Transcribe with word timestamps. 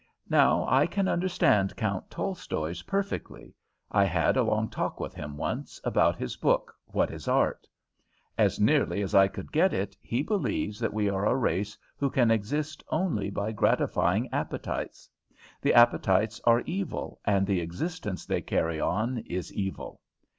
Now 0.31 0.65
I 0.67 0.87
can 0.87 1.07
understand 1.07 1.75
Count 1.75 2.09
Tolstoy's, 2.09 2.81
perfectly. 2.81 3.53
I 3.91 4.03
had 4.05 4.35
a 4.35 4.41
long 4.41 4.67
talk 4.67 4.99
with 4.99 5.13
him 5.13 5.37
once, 5.37 5.79
about 5.83 6.15
his 6.15 6.35
book 6.37 6.73
'What 6.87 7.11
is 7.11 7.27
Art?' 7.27 7.67
As 8.35 8.59
nearly 8.59 9.03
as 9.03 9.13
I 9.13 9.27
could 9.27 9.51
get 9.51 9.73
it, 9.75 9.95
he 10.01 10.23
believes 10.23 10.79
that 10.79 10.91
we 10.91 11.07
are 11.07 11.27
a 11.27 11.35
race 11.37 11.77
who 11.97 12.09
can 12.09 12.31
exist 12.31 12.83
only 12.89 13.29
by 13.29 13.51
gratifying 13.51 14.27
appetites; 14.33 15.07
the 15.61 15.75
appetites 15.75 16.41
are 16.45 16.61
evil, 16.61 17.19
and 17.23 17.45
the 17.45 17.61
existence 17.61 18.25
they 18.25 18.41
carry 18.41 18.79
on 18.81 19.19
is 19.27 19.53
evil. 19.53 20.01